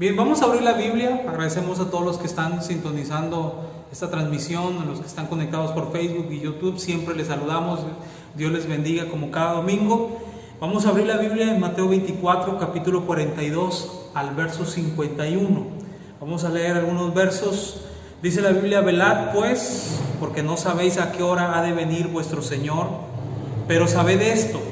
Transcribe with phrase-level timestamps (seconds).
[0.00, 1.26] Bien, vamos a abrir la Biblia.
[1.28, 5.92] Agradecemos a todos los que están sintonizando esta transmisión, a los que están conectados por
[5.92, 6.78] Facebook y YouTube.
[6.78, 7.80] Siempre les saludamos.
[8.34, 10.18] Dios les bendiga como cada domingo.
[10.58, 15.66] Vamos a abrir la Biblia en Mateo 24, capítulo 42 al verso 51.
[16.18, 17.82] Vamos a leer algunos versos.
[18.22, 22.40] Dice la Biblia, velad pues, porque no sabéis a qué hora ha de venir vuestro
[22.40, 22.86] Señor,
[23.68, 24.62] pero sabed esto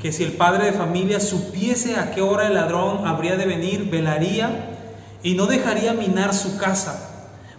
[0.00, 3.88] que si el padre de familia supiese a qué hora el ladrón habría de venir,
[3.90, 4.76] velaría
[5.22, 7.10] y no dejaría minar su casa.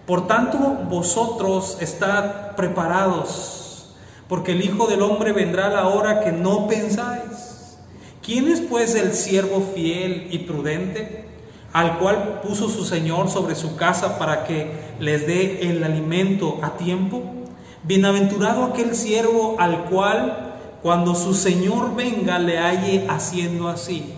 [0.06, 0.58] Por tanto,
[0.90, 3.96] vosotros estad preparados,
[4.30, 7.78] porque el Hijo del Hombre vendrá a la hora que no pensáis.
[8.22, 11.26] ¿Quién es pues el siervo fiel y prudente,
[11.74, 16.78] al cual puso su Señor sobre su casa para que les dé el alimento a
[16.78, 17.24] tiempo?
[17.84, 20.47] Bienaventurado aquel siervo al cual
[20.88, 24.14] cuando su Señor venga le halle haciendo así.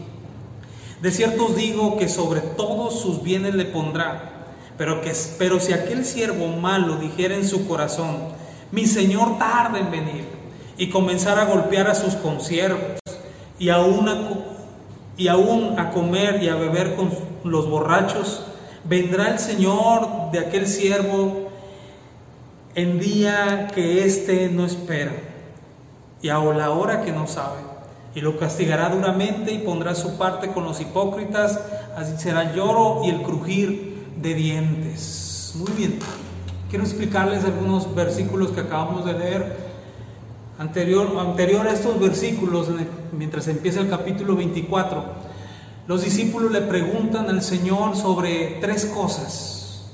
[1.02, 4.46] De cierto os digo que sobre todos sus bienes le pondrá,
[4.78, 8.18] pero, que, pero si aquel siervo malo dijera en su corazón,
[8.72, 10.26] mi Señor tarda en venir,
[10.78, 13.00] y comenzar a golpear a sus consiervos,
[13.58, 14.30] y aún a,
[15.18, 17.10] y aún a comer y a beber con
[17.46, 18.44] los borrachos,
[18.84, 21.50] vendrá el Señor de aquel siervo
[22.76, 25.29] en día que éste no espera
[26.22, 27.58] y a la hora que no sabe.
[28.16, 31.60] Y lo castigará duramente y pondrá su parte con los hipócritas,
[31.96, 35.54] así será lloro y el crujir de dientes.
[35.56, 36.00] Muy bien,
[36.70, 39.70] quiero explicarles algunos versículos que acabamos de leer.
[40.58, 42.68] Anterior, anterior a estos versículos,
[43.14, 45.04] mientras empieza el capítulo 24,
[45.88, 49.86] los discípulos le preguntan al Señor sobre tres cosas.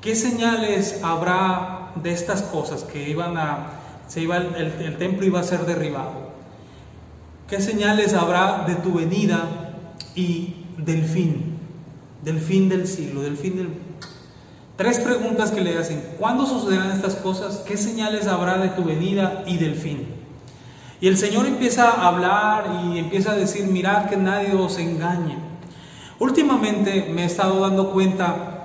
[0.00, 3.79] ¿Qué señales habrá de estas cosas que iban a
[4.10, 6.30] se iba el, templo iba a ser derribado.
[7.48, 9.72] ¿Qué señales habrá de tu venida
[10.16, 11.56] y del fin?
[12.24, 13.68] Del fin del siglo, del fin del...
[14.76, 16.02] Tres preguntas que le hacen.
[16.18, 17.58] ¿Cuándo sucederán estas cosas?
[17.58, 20.08] ¿Qué señales habrá de tu venida y del fin?
[21.00, 25.38] Y el Señor empieza a hablar y empieza a decir, mirad que nadie os engañe.
[26.18, 28.64] Últimamente me he estado dando cuenta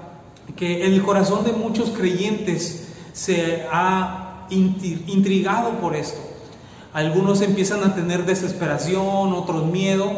[0.56, 6.20] que en el corazón de muchos creyentes se ha intrigado por esto.
[6.94, 10.12] Algunos empiezan a tener desesperación, otros miedo,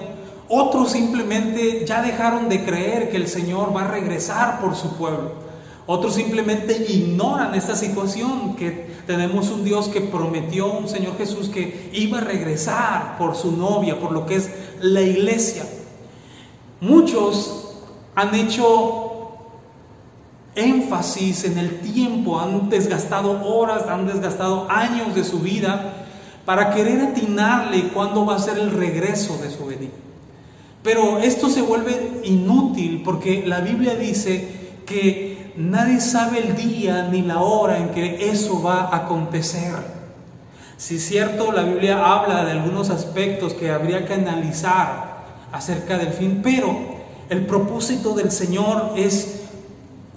[0.49, 5.47] otros simplemente ya dejaron de creer que el Señor va a regresar por su pueblo.
[5.87, 11.89] Otros simplemente ignoran esta situación, que tenemos un Dios que prometió, un Señor Jesús que
[11.93, 14.49] iba a regresar por su novia, por lo que es
[14.81, 15.63] la iglesia.
[16.81, 17.75] Muchos
[18.15, 19.06] han hecho
[20.57, 25.93] énfasis en el tiempo, han desgastado horas, han desgastado años de su vida
[26.45, 29.91] para querer atinarle cuándo va a ser el regreso de su venida.
[30.83, 34.47] Pero esto se vuelve inútil porque la Biblia dice
[34.85, 39.73] que nadie sabe el día ni la hora en que eso va a acontecer.
[40.77, 46.13] Si es cierto, la Biblia habla de algunos aspectos que habría que analizar acerca del
[46.13, 46.77] fin, pero
[47.29, 49.36] el propósito del Señor es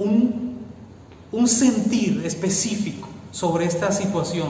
[0.01, 4.49] un, sentir específico sobre esta situación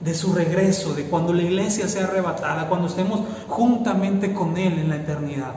[0.00, 4.88] de su regreso, de cuando la iglesia sea arrebatada, cuando estemos juntamente con Él en
[4.88, 5.54] la eternidad.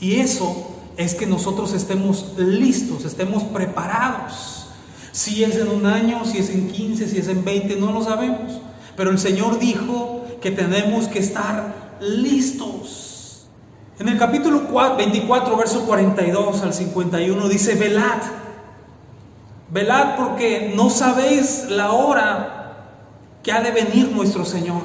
[0.00, 4.66] Y eso es que nosotros estemos listos, estemos preparados.
[5.12, 8.02] Si es en un año, si es en 15, si es en 20, no lo
[8.02, 8.60] sabemos.
[8.96, 13.07] Pero el Señor dijo que tenemos que estar listos.
[13.98, 14.62] En el capítulo
[14.96, 18.18] 24, verso 42 al 51 dice, velad,
[19.70, 22.76] velad porque no sabéis la hora
[23.42, 24.82] que ha de venir nuestro Señor.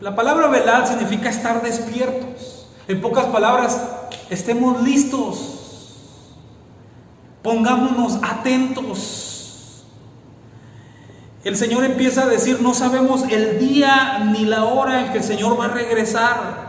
[0.00, 2.70] la palabra velad significa estar despiertos.
[2.88, 3.78] En pocas palabras,
[4.30, 6.30] estemos listos,
[7.42, 9.84] pongámonos atentos.
[11.44, 15.24] El Señor empieza a decir, no sabemos el día ni la hora en que el
[15.24, 16.67] Señor va a regresar.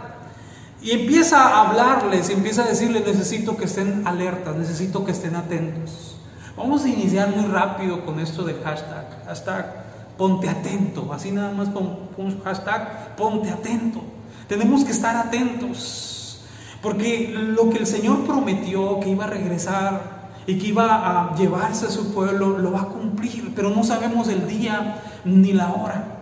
[0.81, 6.15] Y empieza a hablarles, empieza a decirles, necesito que estén alertas, necesito que estén atentos.
[6.55, 9.25] Vamos a iniciar muy rápido con esto del hashtag.
[9.25, 9.83] Hashtag
[10.17, 11.11] ponte atento.
[11.13, 14.01] Así nada más con un hashtag ponte atento.
[14.47, 16.41] Tenemos que estar atentos.
[16.81, 21.87] Porque lo que el Señor prometió que iba a regresar y que iba a llevarse
[21.87, 23.53] a su pueblo, lo va a cumplir.
[23.53, 26.19] Pero no sabemos el día ni la hora.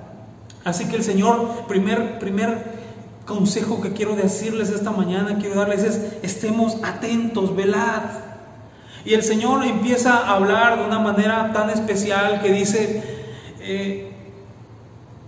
[0.63, 2.76] Así que el Señor, primer, primer
[3.27, 8.01] consejo que quiero decirles esta mañana, quiero darles es, estemos atentos, velad.
[9.05, 13.03] Y el Señor empieza a hablar de una manera tan especial que dice,
[13.59, 14.11] eh,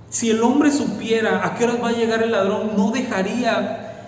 [0.09, 4.07] si el hombre supiera a qué horas va a llegar el ladrón, no dejaría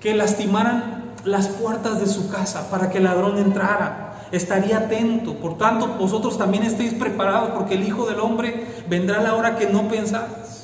[0.00, 4.26] que lastimaran las puertas de su casa para que el ladrón entrara.
[4.32, 5.34] Estaría atento.
[5.34, 9.56] Por tanto, vosotros también estéis preparados porque el Hijo del Hombre vendrá a la hora
[9.56, 10.57] que no pensáis.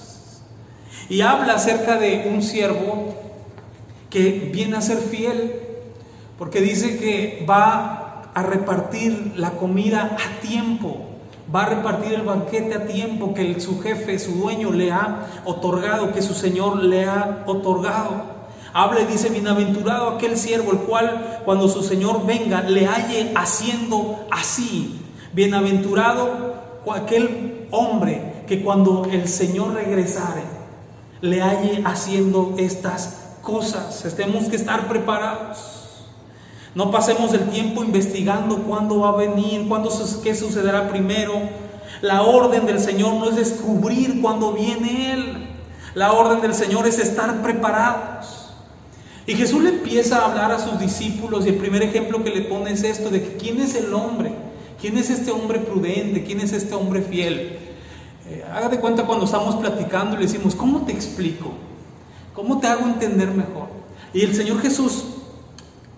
[1.08, 3.14] Y habla acerca de un siervo
[4.10, 5.60] que viene a ser fiel
[6.38, 11.14] porque dice que va a repartir la comida a tiempo
[11.54, 16.12] va a repartir el banquete a tiempo que su jefe, su dueño le ha otorgado,
[16.12, 18.34] que su Señor le ha otorgado.
[18.72, 24.26] Habla y dice, bienaventurado aquel siervo, el cual cuando su Señor venga le halle haciendo
[24.30, 25.00] así.
[25.32, 26.54] Bienaventurado
[26.92, 30.53] aquel hombre que cuando el Señor regresare
[31.24, 34.04] le halle haciendo estas cosas.
[34.14, 36.02] Tenemos que estar preparados.
[36.74, 39.88] No pasemos el tiempo investigando cuándo va a venir, cuándo,
[40.22, 41.32] qué sucederá primero.
[42.02, 45.48] La orden del Señor no es descubrir cuándo viene Él.
[45.94, 48.50] La orden del Señor es estar preparados.
[49.26, 52.42] Y Jesús le empieza a hablar a sus discípulos y el primer ejemplo que le
[52.42, 54.34] pone es esto, de que quién es el hombre,
[54.78, 57.63] quién es este hombre prudente, quién es este hombre fiel.
[58.26, 61.52] Eh, haga de cuenta cuando estamos platicando le decimos, ¿cómo te explico?
[62.34, 63.68] ¿Cómo te hago entender mejor?
[64.12, 65.04] Y el Señor Jesús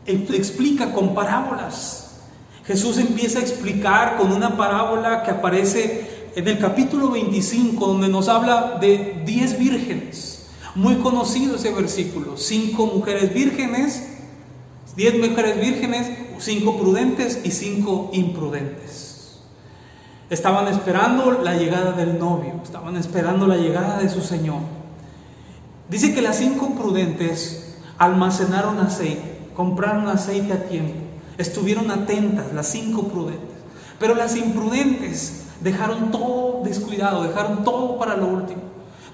[0.06, 2.10] explica con parábolas.
[2.64, 8.28] Jesús empieza a explicar con una parábola que aparece en el capítulo 25, donde nos
[8.28, 10.48] habla de 10 vírgenes.
[10.74, 12.36] Muy conocido ese versículo.
[12.36, 14.02] Cinco mujeres vírgenes,
[14.96, 19.05] 10 mujeres vírgenes, cinco prudentes y cinco imprudentes.
[20.28, 24.60] Estaban esperando la llegada del novio, estaban esperando la llegada de su Señor.
[25.88, 30.94] Dice que las cinco prudentes almacenaron aceite compraron aceite a tiempo,
[31.38, 33.56] estuvieron atentas, las cinco prudentes.
[33.98, 38.60] Pero las imprudentes dejaron todo descuidado, dejaron todo para lo último.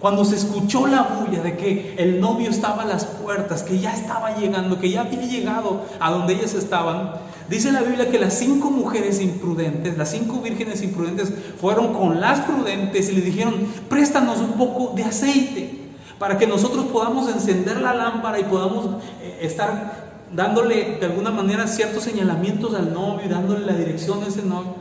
[0.01, 3.95] Cuando se escuchó la bulla de que el novio estaba a las puertas, que ya
[3.95, 7.13] estaba llegando, que ya había llegado a donde ellas estaban,
[7.53, 12.41] dice la Biblia que las cinco mujeres imprudentes, las cinco vírgenes imprudentes, fueron con las
[12.41, 13.55] prudentes y le dijeron,
[13.89, 15.79] préstanos un poco de aceite
[16.19, 21.67] para que nosotros podamos encender la lámpara y podamos eh, estar dándole de alguna manera
[21.67, 24.75] ciertos señalamientos al novio y dándole la dirección a ese novio.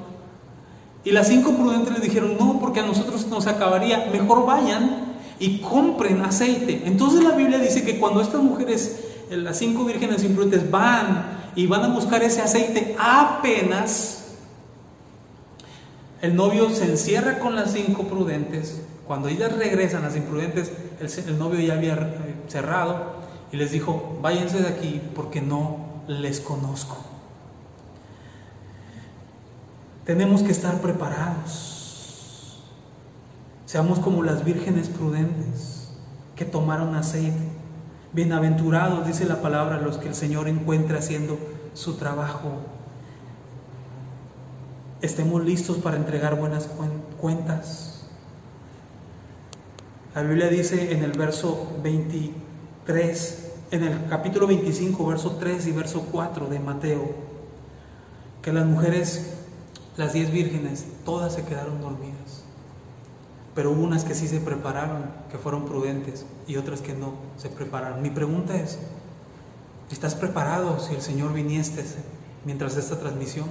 [1.04, 5.60] Y las cinco prudentes le dijeron, no, porque a nosotros nos acabaría, mejor vayan y
[5.60, 6.84] compren aceite.
[6.86, 11.68] Entonces la Biblia dice que cuando estas mujeres, eh, las cinco vírgenes imprudentes, van y
[11.68, 14.36] van a buscar ese aceite, apenas
[16.22, 18.82] el novio se encierra con las cinco prudentes.
[19.08, 23.16] Cuando ellas regresan, las imprudentes, el, el novio ya había eh, cerrado
[23.52, 25.78] y les dijo, váyanse de aquí porque no
[26.08, 26.98] les conozco.
[30.06, 32.62] Tenemos que estar preparados.
[33.66, 35.90] Seamos como las vírgenes prudentes
[36.36, 37.51] que tomaron aceite.
[38.14, 41.40] Bienaventurados, dice la palabra, los que el Señor encuentra haciendo
[41.74, 42.58] su trabajo.
[45.02, 46.70] Estemos listos para entregar buenas
[47.20, 48.06] cuentas.
[50.14, 52.52] La Biblia dice en el verso 23,
[52.86, 57.16] 3, en el capítulo 25, verso 3 y verso 4 de Mateo,
[58.42, 59.36] que las mujeres,
[59.96, 62.41] las diez vírgenes, todas se quedaron dormidas.
[63.56, 68.02] Pero unas que sí se prepararon, que fueron prudentes, y otras que no se prepararon.
[68.02, 68.80] Mi pregunta es,
[69.92, 71.84] ¿estás preparado si el Señor viniese
[72.46, 73.48] mientras esta transmisión?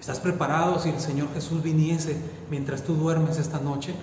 [0.00, 2.16] ¿Estás preparado si el Señor Jesús viniese
[2.50, 3.94] mientras tú duermes esta noche?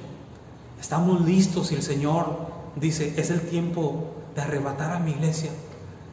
[0.80, 5.50] ¿Estamos listos si el Señor dice, es el tiempo de arrebatar a mi iglesia,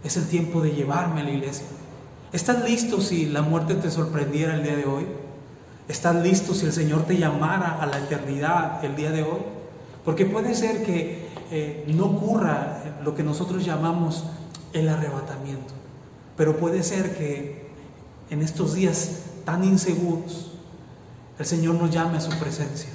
[0.02, 1.66] es el tiempo de llevarme a la iglesia.
[2.32, 5.06] ¿Estás listo si la muerte te sorprendiera el día de hoy?
[5.86, 9.40] ¿Estás listo si el Señor te llamara a la eternidad el día de hoy?
[10.02, 14.24] Porque puede ser que eh, no ocurra lo que nosotros llamamos
[14.72, 15.74] el arrebatamiento,
[16.38, 17.68] pero puede ser que
[18.30, 20.52] en estos días tan inseguros
[21.38, 22.88] el Señor nos llame a su presencia.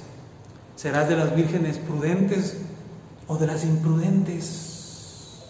[0.74, 2.58] Serás de las vírgenes prudentes
[3.28, 5.44] o de las imprudentes.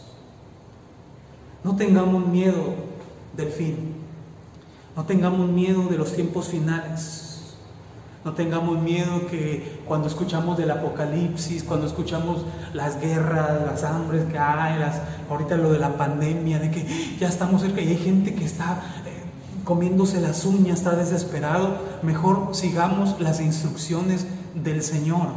[1.65, 2.75] No tengamos miedo
[3.35, 3.95] del fin.
[4.95, 7.30] No tengamos miedo de los tiempos finales.
[8.25, 14.39] No tengamos miedo que cuando escuchamos del apocalipsis, cuando escuchamos las guerras, las hambres que
[14.39, 14.79] hay,
[15.31, 18.83] ahorita lo de la pandemia, de que ya estamos cerca y hay gente que está
[19.07, 19.23] eh,
[19.65, 25.29] comiéndose las uñas, está desesperado, mejor sigamos las instrucciones del Señor.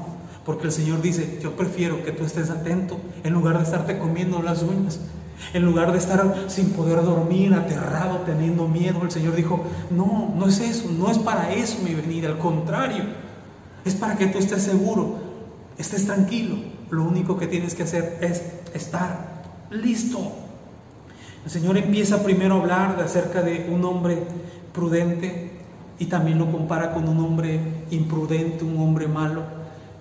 [0.46, 4.42] Porque el Señor dice, yo prefiero que tú estés atento en lugar de estarte comiendo
[4.42, 5.00] las uñas.
[5.54, 10.48] En lugar de estar sin poder dormir, aterrado, teniendo miedo, el Señor dijo, no, no
[10.48, 13.04] es eso, no es para eso mi venida, al contrario,
[13.86, 15.18] es para que tú estés seguro,
[15.78, 16.56] estés tranquilo.
[16.90, 20.32] Lo único que tienes que hacer es estar listo.
[21.44, 24.24] El Señor empieza primero a hablar de acerca de un hombre
[24.74, 25.52] prudente
[26.00, 27.60] y también lo compara con un hombre
[27.92, 29.44] imprudente, un hombre malo.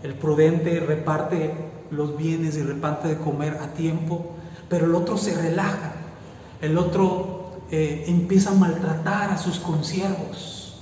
[0.02, 1.52] El prudente reparte
[1.90, 4.32] los bienes y reparte de comer a tiempo,
[4.72, 5.92] pero el otro se relaja,
[6.62, 10.78] el otro eh, empieza a maltratar a sus consiervos,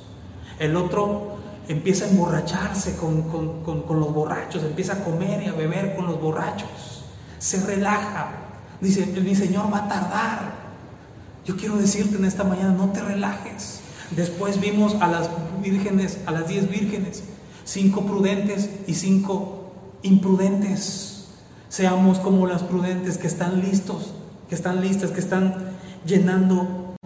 [0.61, 3.23] el otro empieza a emborracharse con,
[3.63, 6.69] con los borrachos, empieza a comer y a beber con los borrachos,
[7.41, 8.29] se relaja,
[8.81, 10.53] dice, mi Señor va a tardar.
[11.45, 13.81] Yo quiero decirte en esta mañana, no te relajes.
[14.13, 15.31] Después vimos a las
[15.65, 17.25] vírgenes, a las diez vírgenes,
[17.65, 21.20] cinco prudentes y cinco imprudentes.
[21.71, 24.11] Seamos como las prudentes que están listos,
[24.49, 25.55] que están listas, que están
[26.05, 26.97] llenando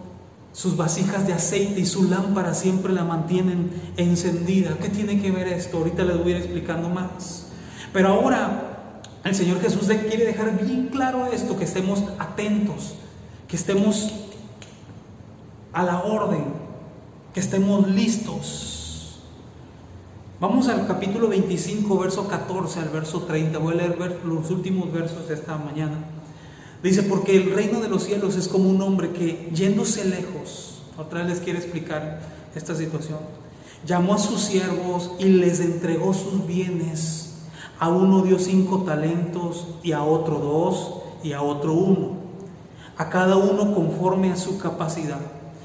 [0.53, 4.75] sus vasijas de aceite y su lámpara siempre la mantienen encendida.
[4.81, 5.77] ¿Qué tiene que ver esto?
[5.77, 7.45] Ahorita les voy a ir explicando más.
[7.93, 12.95] Pero ahora el Señor Jesús quiere dejar bien claro esto, que estemos atentos,
[13.47, 14.13] que estemos
[15.73, 16.43] a la orden,
[17.35, 18.74] que estemos listos.
[20.37, 23.57] Vamos al capítulo 25, verso 14 al verso 30.
[23.57, 25.95] Voy a leer los últimos versos de esta mañana.
[26.83, 31.21] Dice, porque el reino de los cielos es como un hombre que yéndose lejos, otra
[31.21, 32.19] vez les quiere explicar
[32.53, 33.19] esta situación,
[33.85, 37.45] llamó a sus siervos y les entregó sus bienes.
[37.79, 42.17] A uno dio cinco talentos y a otro dos y a otro uno.
[42.97, 45.34] A cada uno conforme a su capacidad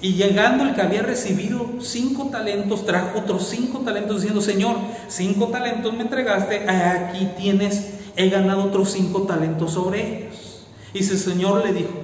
[0.00, 4.76] Y llegando el que había recibido cinco talentos, trajo otros cinco talentos diciendo, Señor,
[5.08, 10.66] cinco talentos me entregaste, aquí tienes, he ganado otros cinco talentos sobre ellos.
[10.92, 11.94] Y su Señor le dijo,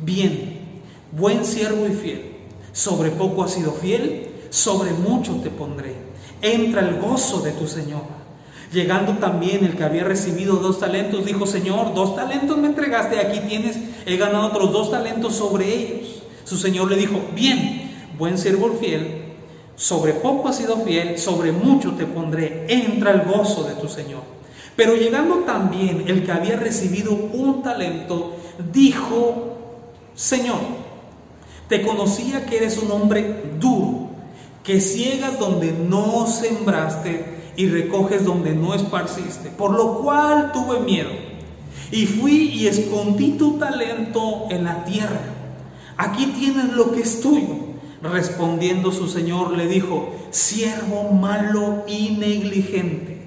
[0.00, 0.60] bien,
[1.10, 2.36] buen siervo y fiel,
[2.72, 5.94] sobre poco has sido fiel, sobre mucho te pondré.
[6.40, 8.02] Entra el gozo de tu Señor.
[8.72, 13.40] Llegando también el que había recibido dos talentos, dijo, Señor, dos talentos me entregaste, aquí
[13.48, 13.76] tienes,
[14.06, 16.23] he ganado otros dos talentos sobre ellos.
[16.44, 19.24] Su Señor le dijo, bien, buen siervo fiel,
[19.76, 24.22] sobre poco has sido fiel, sobre mucho te pondré, entra el gozo de tu Señor.
[24.76, 28.36] Pero llegando también el que había recibido un talento,
[28.72, 29.56] dijo,
[30.14, 30.58] Señor,
[31.68, 34.10] te conocía que eres un hombre duro,
[34.62, 41.10] que ciegas donde no sembraste y recoges donde no esparciste, por lo cual tuve miedo.
[41.90, 45.33] Y fui y escondí tu talento en la tierra
[45.96, 47.74] aquí tienes lo que es tuyo.
[48.02, 53.22] Respondiendo su señor le dijo, siervo malo y negligente,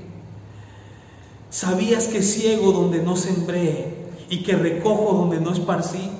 [1.50, 3.95] ¿sabías que ciego donde no sembré
[4.29, 6.12] y que recojo donde no esparcí?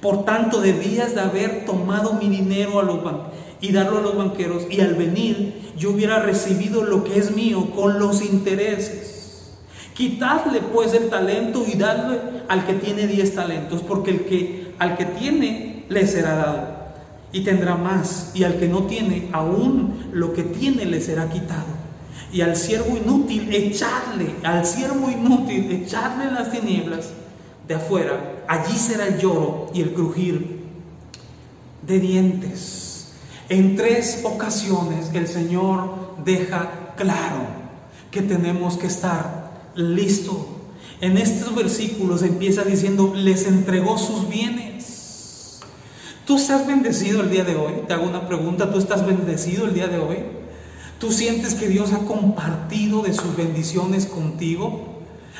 [0.00, 3.00] Por tanto, debías de haber tomado mi dinero a los
[3.60, 7.70] y darlo a los banqueros, y al venir yo hubiera recibido lo que es mío
[7.74, 9.54] con los intereses.
[9.94, 14.96] Quitadle pues el talento y dadle al que tiene diez talentos, porque el que al
[14.96, 16.76] que tiene le será dado
[17.32, 21.66] y tendrá más, y al que no tiene, aún lo que tiene le será quitado.
[22.32, 27.10] Y al siervo inútil, echarle, al siervo inútil, echarle las tinieblas
[27.68, 30.60] de afuera, allí será el lloro y el crujir
[31.86, 33.12] de dientes.
[33.48, 37.46] En tres ocasiones el Señor deja claro
[38.10, 40.38] que tenemos que estar listos.
[41.00, 44.65] En estos versículos empieza diciendo, les entregó sus bienes.
[46.26, 47.72] ¿Tú estás bendecido el día de hoy?
[47.86, 50.16] Te hago una pregunta, ¿tú estás bendecido el día de hoy?
[50.98, 54.86] ¿Tú sientes que Dios ha compartido de sus bendiciones contigo?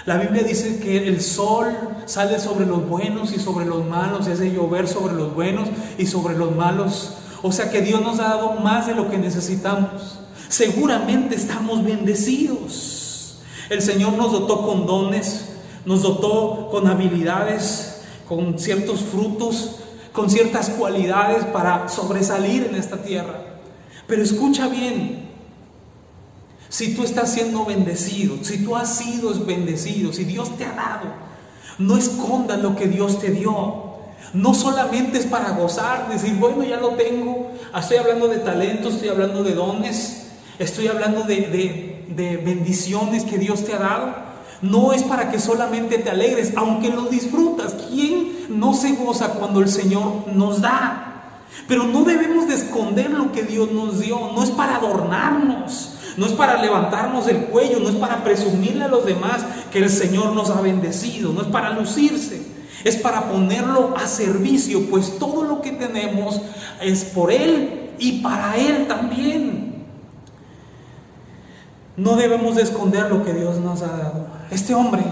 [0.04, 1.72] La Biblia dice que el sol
[2.04, 6.06] sale sobre los buenos y sobre los malos, es de llover sobre los buenos y
[6.06, 7.14] sobre los malos.
[7.42, 10.20] O sea que Dios nos ha dado más de lo que necesitamos.
[10.48, 13.38] Seguramente estamos bendecidos.
[13.70, 15.46] El Señor nos dotó con dones,
[15.84, 19.80] nos dotó con habilidades, con ciertos frutos,
[20.16, 23.34] con ciertas cualidades para sobresalir en esta tierra.
[24.06, 25.28] Pero escucha bien,
[26.70, 31.12] si tú estás siendo bendecido, si tú has sido bendecido, si Dios te ha dado,
[31.78, 33.84] no escondas lo que Dios te dio.
[34.32, 37.52] No solamente es para gozar, decir, bueno, ya lo tengo.
[37.78, 43.64] Estoy hablando de talentos, estoy hablando de dones, estoy hablando de, de bendiciones que Dios
[43.66, 44.14] te ha dado.
[44.62, 47.74] No es para que solamente te alegres, aunque lo disfrutas.
[47.90, 51.16] ¿Quién no se goza cuando el Señor nos da?
[51.68, 54.32] Pero no debemos de esconder lo que Dios nos dio.
[54.34, 55.92] No es para adornarnos.
[56.16, 57.80] No es para levantarnos el cuello.
[57.80, 61.32] No es para presumirle a los demás que el Señor nos ha bendecido.
[61.32, 62.42] No es para lucirse.
[62.84, 64.88] Es para ponerlo a servicio.
[64.88, 66.40] Pues todo lo que tenemos
[66.80, 69.84] es por Él y para Él también.
[71.96, 74.35] No debemos de esconder lo que Dios nos ha dado.
[74.50, 75.02] Este hombre,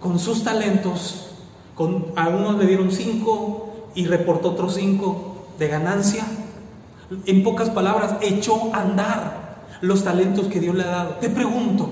[0.00, 1.30] con sus talentos,
[1.74, 6.24] con, a unos le dieron cinco y reportó otros cinco de ganancia.
[7.26, 11.10] En pocas palabras, echó a andar los talentos que Dios le ha dado.
[11.20, 11.90] Te pregunto,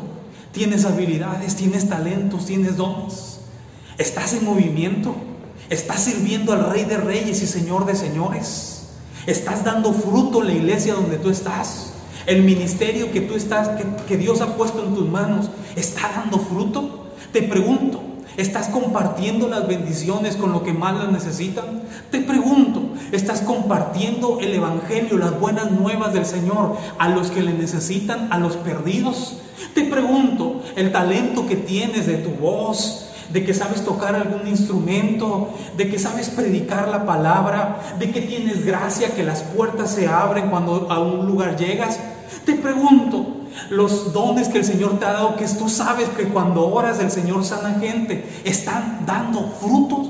[0.52, 3.40] ¿tienes habilidades, tienes talentos, tienes dones?
[3.98, 5.14] ¿Estás en movimiento?
[5.68, 8.88] ¿Estás sirviendo al Rey de Reyes y Señor de Señores?
[9.26, 11.91] ¿Estás dando fruto en la iglesia donde tú estás?
[12.26, 13.70] ¿El ministerio que tú estás,
[14.06, 17.06] que, Dios ha puesto en tus manos, está dando fruto?
[17.32, 18.02] Te pregunto,
[18.36, 21.82] ¿Estás compartiendo las bendiciones con lo que más las necesitan?
[22.10, 22.80] Te pregunto,
[23.12, 28.38] ¿estás compartiendo el Evangelio, las buenas nuevas del Señor a los que le necesitan, a
[28.38, 29.36] los perdidos?
[29.74, 35.50] Te pregunto, el talento que tienes de tu voz, de que sabes tocar algún instrumento,
[35.76, 40.50] de que sabes predicar la palabra, de que tienes gracia, que las puertas se abren
[40.50, 41.98] cuando a un lugar llegas.
[42.44, 46.72] Te pregunto, los dones que el Señor te ha dado, que tú sabes que cuando
[46.72, 50.08] oras el Señor sana gente, están dando frutos.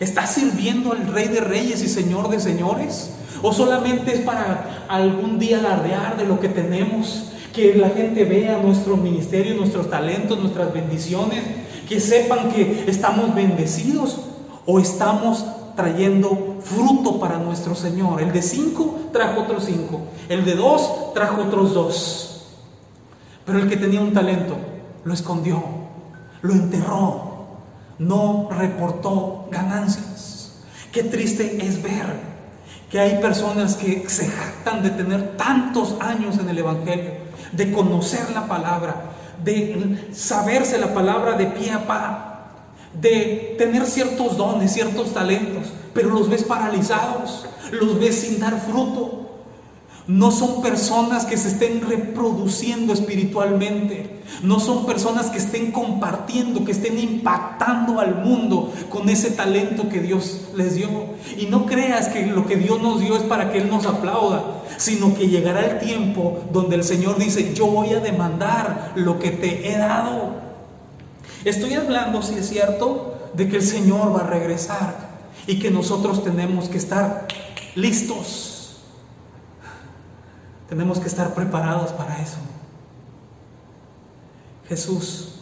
[0.00, 3.10] ¿Estás sirviendo al Rey de Reyes y Señor de Señores?
[3.42, 7.32] ¿O solamente es para algún día alardear de lo que tenemos?
[7.54, 11.42] Que la gente vea nuestro ministerio, nuestros talentos, nuestras bendiciones,
[11.88, 14.20] que sepan que estamos bendecidos
[14.64, 18.20] o estamos trayendo fruto para nuestro Señor.
[18.20, 22.46] El de cinco trajo otros cinco, el de dos trajo otros dos.
[23.44, 24.56] Pero el que tenía un talento
[25.04, 25.62] lo escondió,
[26.42, 27.30] lo enterró,
[27.98, 30.60] no reportó ganancias.
[30.92, 32.30] Qué triste es ver
[32.90, 37.12] que hay personas que se jactan de tener tantos años en el Evangelio,
[37.52, 42.29] de conocer la palabra, de saberse la palabra de pie a pa,
[42.94, 49.20] de tener ciertos dones, ciertos talentos, pero los ves paralizados, los ves sin dar fruto,
[50.10, 54.18] no son personas que se estén reproduciendo espiritualmente.
[54.42, 60.00] No son personas que estén compartiendo, que estén impactando al mundo con ese talento que
[60.00, 60.88] Dios les dio.
[61.38, 64.62] Y no creas que lo que Dios nos dio es para que Él nos aplauda,
[64.78, 69.30] sino que llegará el tiempo donde el Señor dice, yo voy a demandar lo que
[69.30, 70.49] te he dado.
[71.44, 75.10] Estoy hablando, si es cierto, de que el Señor va a regresar
[75.46, 77.26] y que nosotros tenemos que estar
[77.74, 78.50] listos
[80.70, 82.38] tenemos que estar preparados para eso.
[84.68, 85.40] Jesús,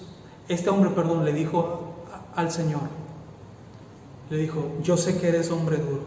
[0.48, 1.96] este hombre, perdón, le dijo
[2.34, 2.80] al Señor,
[4.30, 6.06] le dijo, yo sé que eres hombre duro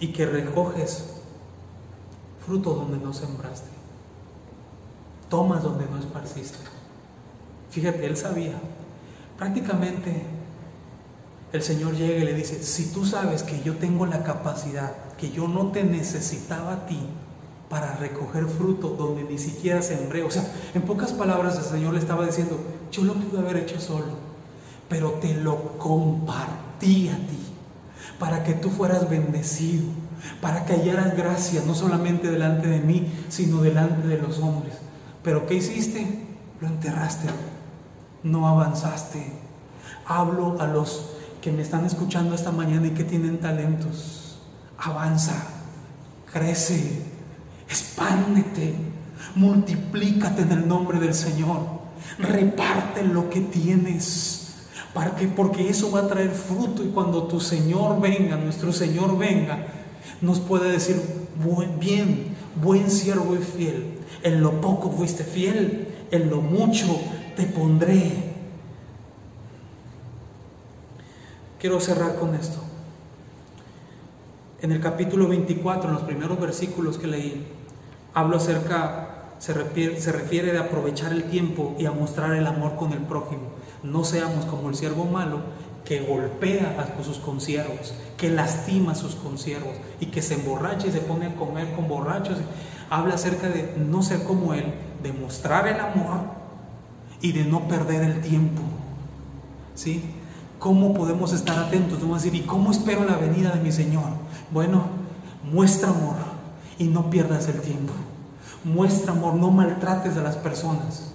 [0.00, 1.14] y que recoges
[2.44, 3.70] fruto donde no sembraste,
[5.30, 6.58] tomas donde no esparciste.
[7.70, 8.52] Fíjate, él sabía,
[9.38, 10.22] prácticamente
[11.52, 15.30] el Señor llega y le dice, si tú sabes que yo tengo la capacidad que
[15.30, 16.98] yo no te necesitaba a ti
[17.68, 20.22] para recoger fruto donde ni siquiera sembré.
[20.22, 22.58] O sea, en pocas palabras el Señor le estaba diciendo,
[22.92, 24.26] yo lo pude haber hecho solo,
[24.88, 27.38] pero te lo compartí a ti,
[28.18, 29.84] para que tú fueras bendecido,
[30.40, 34.74] para que hallaras gracia, no solamente delante de mí, sino delante de los hombres.
[35.22, 36.24] Pero ¿qué hiciste?
[36.60, 37.28] Lo enterraste,
[38.26, 39.32] no avanzaste.
[40.06, 41.10] Hablo a los
[41.40, 44.26] que me están escuchando esta mañana y que tienen talentos
[44.78, 45.34] avanza,
[46.32, 47.02] crece,
[47.68, 48.74] expándete,
[49.34, 51.60] multiplícate en el nombre del Señor,
[52.18, 54.42] reparte lo que tienes.
[54.92, 59.18] Para que, porque eso va a traer fruto y cuando tu Señor venga, nuestro Señor
[59.18, 59.66] venga,
[60.22, 61.00] nos puede decir,
[61.78, 66.98] bien, buen siervo y fiel, en lo poco fuiste fiel, en lo mucho
[67.36, 68.34] te pondré.
[71.60, 72.58] Quiero cerrar con esto.
[74.62, 77.46] En el capítulo 24, en los primeros versículos que leí,
[78.14, 82.76] hablo acerca, se refiere, se refiere de aprovechar el tiempo y a mostrar el amor
[82.76, 83.50] con el prójimo.
[83.82, 85.40] No seamos como el siervo malo
[85.84, 90.92] que golpea a sus consiervos, que lastima a sus consiervos y que se emborracha y
[90.92, 92.38] se pone a comer con borrachos.
[92.88, 94.64] Habla acerca de no ser como él,
[95.02, 96.35] de mostrar el amor
[97.26, 98.62] y de no perder el tiempo.
[99.74, 100.00] ¿Sí?
[100.60, 102.00] ¿Cómo podemos estar atentos?
[102.00, 104.04] Vamos a decir, ¿y cómo espero la venida de mi Señor?
[104.52, 104.84] Bueno,
[105.52, 106.14] muestra amor
[106.78, 107.92] y no pierdas el tiempo.
[108.62, 111.14] Muestra amor, no maltrates a las personas.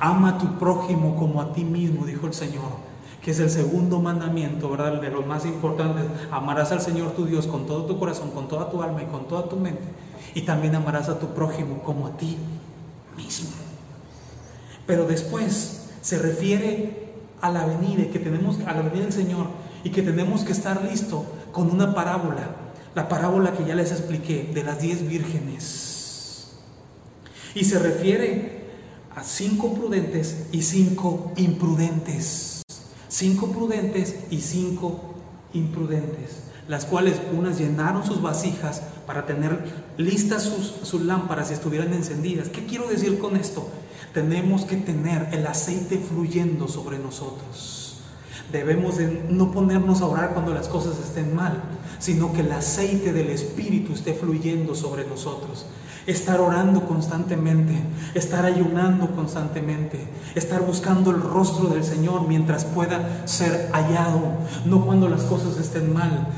[0.00, 2.88] Ama a tu prójimo como a ti mismo, dijo el Señor.
[3.20, 4.98] que es el segundo mandamiento, ¿verdad?
[4.98, 6.06] De los más importantes.
[6.30, 9.28] Amarás al Señor tu Dios con todo tu corazón, con toda tu alma y con
[9.28, 9.84] toda tu mente.
[10.34, 12.38] Y también amarás a tu prójimo como a ti
[13.14, 13.59] mismo.
[14.90, 19.46] Pero después se refiere a la venida, que tenemos, a la venida del Señor
[19.84, 22.56] y que tenemos que estar listo con una parábola,
[22.96, 26.48] la parábola que ya les expliqué de las diez vírgenes.
[27.54, 28.64] Y se refiere
[29.14, 32.62] a cinco prudentes y cinco imprudentes.
[33.06, 35.14] Cinco prudentes y cinco
[35.54, 39.58] imprudentes, las cuales unas llenaron sus vasijas para tener
[39.96, 42.48] listas sus, sus lámparas y estuvieran encendidas.
[42.48, 43.68] ¿Qué quiero decir con esto?
[44.14, 47.96] Tenemos que tener el aceite fluyendo sobre nosotros.
[48.52, 51.60] Debemos de no ponernos a orar cuando las cosas estén mal,
[51.98, 55.66] sino que el aceite del Espíritu esté fluyendo sobre nosotros.
[56.06, 57.74] Estar orando constantemente,
[58.14, 60.06] estar ayunando constantemente,
[60.36, 65.92] estar buscando el rostro del Señor mientras pueda ser hallado, no cuando las cosas estén
[65.92, 66.28] mal,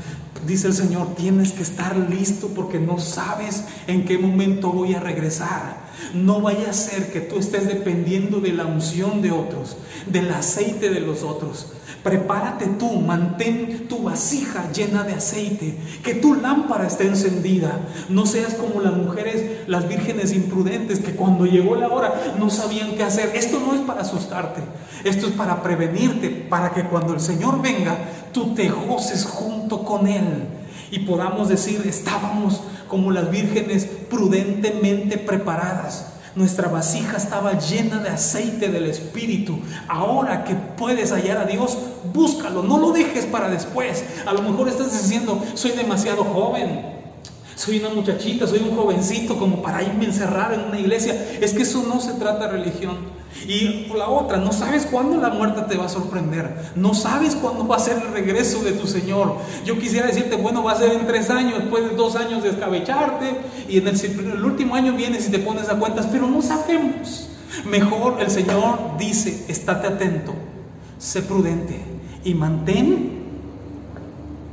[0.45, 4.99] dice el Señor, tienes que estar listo porque no sabes en qué momento voy a
[4.99, 5.83] regresar.
[6.13, 9.77] No vaya a ser que tú estés dependiendo de la unción de otros,
[10.07, 11.67] del aceite de los otros.
[12.03, 17.79] Prepárate tú, mantén tu vasija llena de aceite, que tu lámpara esté encendida.
[18.09, 22.95] No seas como las mujeres, las vírgenes imprudentes, que cuando llegó la hora no sabían
[22.95, 23.31] qué hacer.
[23.35, 24.61] Esto no es para asustarte,
[25.05, 27.97] esto es para prevenirte, para que cuando el Señor venga,
[28.33, 30.47] tú te goces junto con Él
[30.91, 36.07] y podamos decir, estábamos como las vírgenes prudentemente preparadas.
[36.35, 39.59] Nuestra vasija estaba llena de aceite del Espíritu.
[39.87, 41.77] Ahora que puedes hallar a Dios,
[42.11, 44.03] búscalo, no lo dejes para después.
[44.25, 46.81] A lo mejor estás diciendo, soy demasiado joven,
[47.55, 51.13] soy una muchachita, soy un jovencito como para irme encerrar en una iglesia.
[51.39, 52.97] Es que eso no se trata de religión.
[53.47, 56.71] Y la otra, no sabes cuándo la muerte te va a sorprender.
[56.75, 59.37] No sabes cuándo va a ser el regreso de tu Señor.
[59.65, 62.49] Yo quisiera decirte, bueno, va a ser en tres años, después de dos años de
[62.49, 63.35] escabecharte.
[63.67, 67.29] Y en el, último año vienes y te pones a cuentas, pero no sabemos.
[67.65, 70.33] Mejor el Señor dice, estate atento,
[70.97, 71.79] sé prudente
[72.23, 73.23] y mantén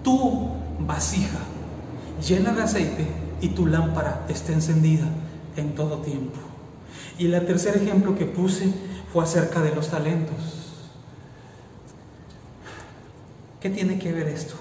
[0.02, 0.48] tu
[0.80, 1.38] vasija
[2.26, 3.06] llena de aceite
[3.40, 5.06] y tu lámpara esté encendida
[5.56, 6.49] en todo tiempo.
[7.18, 8.72] Y el tercer ejemplo que puse
[9.12, 10.36] fue acerca de los talentos.
[13.60, 14.54] ¿Qué tiene que ver esto?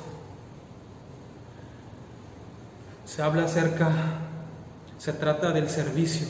[3.05, 3.91] Se habla acerca,
[4.97, 6.27] se trata del servicio,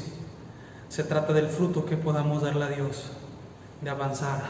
[0.88, 3.12] se trata del fruto que podamos darle a Dios,
[3.82, 4.42] de avanzar,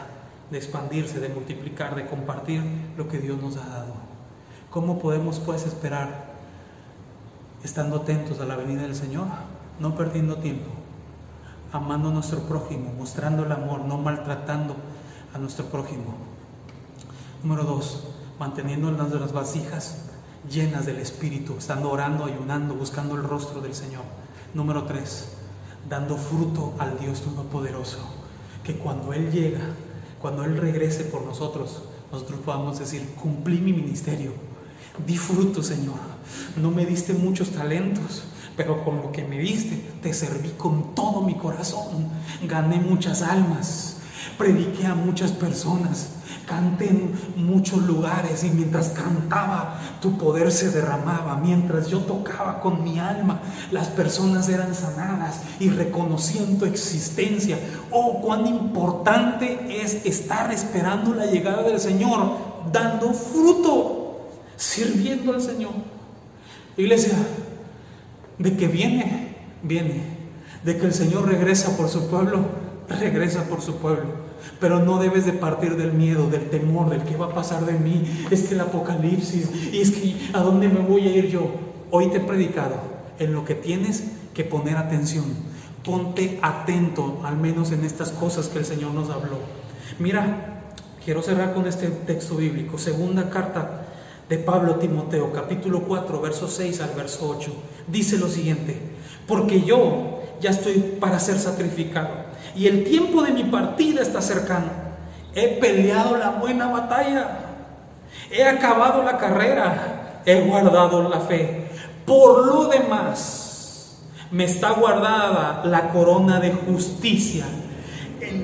[0.50, 2.62] de expandirse, de multiplicar, de compartir
[2.96, 3.94] lo que Dios nos ha dado.
[4.70, 6.30] ¿Cómo podemos pues esperar
[7.64, 9.26] estando atentos a la venida del Señor,
[9.78, 10.70] no perdiendo tiempo,
[11.72, 14.76] amando a nuestro prójimo, mostrando el amor, no maltratando
[15.34, 16.14] a nuestro prójimo.
[17.42, 18.04] Número dos,
[18.38, 19.96] manteniendo las vasijas
[20.50, 24.02] llenas del Espíritu, estando orando, ayunando, buscando el rostro del Señor.
[24.54, 25.28] Número tres,
[25.88, 27.98] dando fruto al Dios Todopoderoso,
[28.64, 29.60] que cuando Él llega,
[30.20, 34.32] cuando Él regrese por nosotros, nosotros podamos decir, cumplí mi ministerio,
[35.06, 35.98] di fruto, Señor.
[36.56, 38.24] No me diste muchos talentos,
[38.56, 42.08] pero con lo que me diste, te serví con todo mi corazón.
[42.46, 43.96] Gané muchas almas,
[44.36, 46.10] prediqué a muchas personas,
[46.46, 51.36] canté en muchos lugares y mientras cantaba, tu poder se derramaba.
[51.36, 57.58] Mientras yo tocaba con mi alma, las personas eran sanadas y reconocían tu existencia.
[57.90, 62.32] Oh, cuán importante es estar esperando la llegada del Señor,
[62.72, 65.72] dando fruto, sirviendo al Señor.
[66.76, 67.12] Iglesia,
[68.40, 70.02] de que viene, viene.
[70.64, 72.40] De que el Señor regresa por su pueblo,
[72.88, 74.30] regresa por su pueblo.
[74.58, 77.74] Pero no debes de partir del miedo, del temor, del que va a pasar de
[77.74, 78.26] mí.
[78.30, 81.50] Es que el apocalipsis, y es que a dónde me voy a ir yo.
[81.90, 82.76] Hoy te he predicado
[83.18, 85.24] en lo que tienes que poner atención.
[85.84, 89.38] Ponte atento, al menos en estas cosas que el Señor nos habló.
[89.98, 90.72] Mira,
[91.04, 92.78] quiero cerrar con este texto bíblico.
[92.78, 93.86] Segunda carta
[94.30, 97.52] de Pablo Timoteo, capítulo 4, verso 6 al verso 8,
[97.88, 98.80] dice lo siguiente,
[99.26, 102.10] porque yo ya estoy para ser sacrificado
[102.54, 104.68] y el tiempo de mi partida está cercano.
[105.34, 107.40] He peleado la buena batalla,
[108.30, 111.68] he acabado la carrera, he guardado la fe.
[112.06, 113.98] Por lo demás,
[114.30, 117.46] me está guardada la corona de justicia,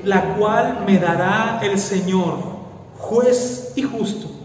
[0.03, 2.39] la cual me dará el Señor,
[2.97, 4.36] juez y justo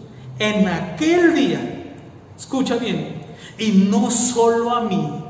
[0.43, 1.95] en aquel día,
[2.37, 3.23] escucha bien,
[3.59, 5.23] y no solo a mí,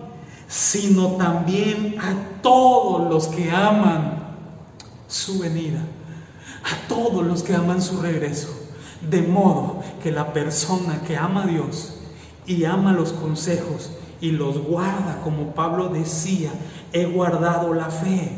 [0.48, 4.36] sino también a todos los que aman
[5.06, 5.80] su venida,
[6.64, 8.48] a todos los que aman su regreso.
[9.00, 11.94] De modo que la persona que ama a Dios
[12.46, 16.50] y ama los consejos y los guarda, como Pablo decía,
[16.92, 18.30] he guardado la fe,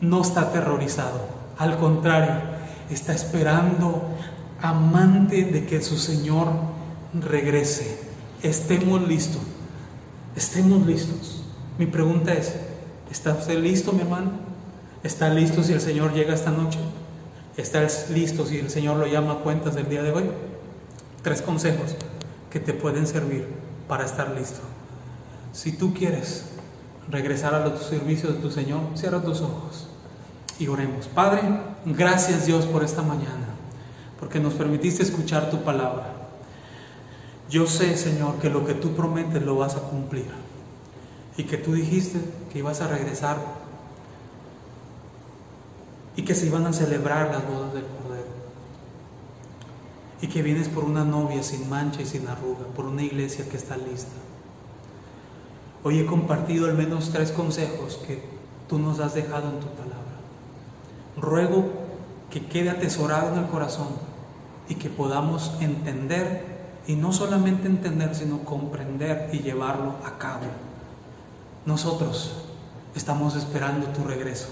[0.00, 1.20] no está aterrorizado.
[1.58, 2.34] Al contrario,
[2.90, 4.02] está esperando,
[4.60, 6.48] amante de que su Señor
[7.14, 7.98] regrese.
[8.42, 9.42] Estemos listos,
[10.34, 11.42] estemos listos.
[11.78, 12.54] Mi pregunta es,
[13.10, 14.30] ¿está usted listo, mi hermano?
[15.02, 16.78] ¿Está listo si el Señor llega esta noche?
[17.56, 20.24] ¿Está listo si el Señor lo llama a cuentas del día de hoy?
[21.22, 21.94] Tres consejos
[22.50, 23.46] que te pueden servir
[23.88, 24.60] para estar listo.
[25.52, 26.44] Si tú quieres
[27.10, 29.88] regresar a los servicios de tu Señor, cierra tus ojos
[30.58, 31.06] y oremos.
[31.06, 31.40] Padre,
[31.84, 33.46] gracias Dios por esta mañana,
[34.18, 36.14] porque nos permitiste escuchar tu palabra.
[37.48, 40.26] Yo sé, Señor, que lo que tú prometes lo vas a cumplir
[41.36, 42.20] y que tú dijiste
[42.52, 43.36] que ibas a regresar
[46.16, 48.26] y que se iban a celebrar las bodas del Cordero
[50.20, 53.56] y que vienes por una novia sin mancha y sin arruga, por una iglesia que
[53.56, 54.12] está lista.
[55.84, 58.22] Hoy he compartido al menos tres consejos que
[58.66, 59.96] tú nos has dejado en tu palabra.
[61.16, 61.70] Ruego
[62.30, 64.05] que quede atesorado en el corazón
[64.68, 70.46] y que podamos entender, y no solamente entender, sino comprender y llevarlo a cabo.
[71.64, 72.44] Nosotros
[72.94, 74.48] estamos esperando tu regreso.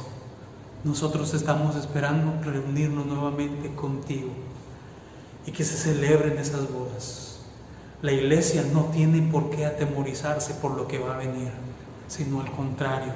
[0.84, 4.30] Nosotros estamos esperando reunirnos nuevamente contigo
[5.46, 7.38] y que se celebren esas bodas.
[8.02, 11.50] La iglesia no tiene por qué atemorizarse por lo que va a venir,
[12.06, 13.12] sino al contrario,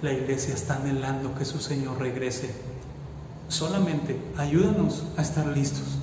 [0.00, 2.54] la iglesia está anhelando que su Señor regrese.
[3.48, 5.98] Solamente ayúdanos a estar listos,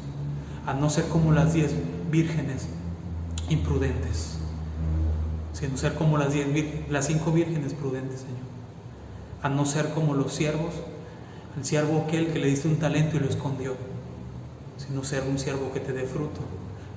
[0.66, 1.74] a no ser como las diez
[2.12, 2.68] vírgenes
[3.50, 4.38] imprudentes,
[5.54, 6.48] sino ser como las, diez,
[6.90, 8.38] las cinco vírgenes prudentes, Señor.
[9.44, 10.74] A no ser como los siervos,
[11.58, 13.76] el siervo aquel que le diste un talento y lo escondió
[14.88, 16.42] sino ser un siervo que te dé fruto,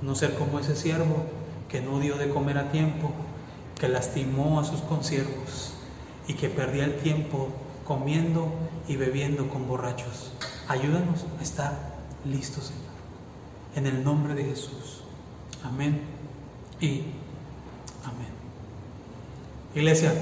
[0.03, 1.24] no ser como ese siervo
[1.68, 3.11] que no dio de comer a tiempo,
[3.79, 5.74] que lastimó a sus consiervos
[6.27, 7.48] y que perdía el tiempo
[7.85, 8.53] comiendo
[8.88, 10.33] y bebiendo con borrachos.
[10.68, 11.72] Ayúdanos a estar
[12.24, 12.84] listos, Señor.
[13.74, 15.02] En el nombre de Jesús.
[15.64, 16.00] Amén
[16.80, 17.02] y
[18.04, 18.32] amén.
[19.74, 20.12] Iglesia,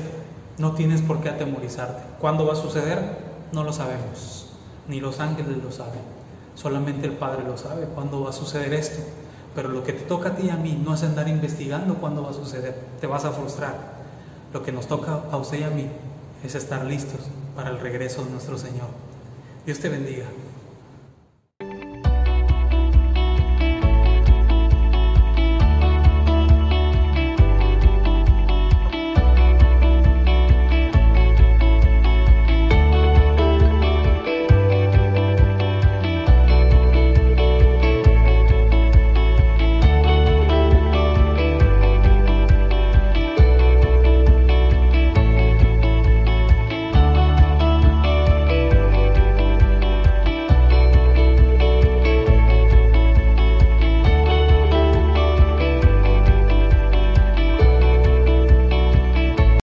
[0.59, 2.03] no tienes por qué atemorizarte.
[2.21, 3.19] ¿Cuándo va a suceder?
[3.53, 4.47] No lo sabemos.
[4.89, 6.01] Ni los ángeles lo saben.
[6.55, 9.03] Solamente el Padre lo sabe cuándo va a suceder esto.
[9.55, 12.23] Pero lo que te toca a ti y a mí no es andar investigando cuándo
[12.23, 12.75] va a suceder.
[13.01, 13.77] Te vas a frustrar.
[14.53, 15.87] Lo que nos toca a usted y a mí
[16.45, 17.21] es estar listos
[17.55, 18.89] para el regreso de nuestro Señor.
[19.67, 20.27] Dios te bendiga.